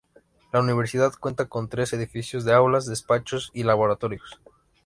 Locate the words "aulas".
2.53-2.87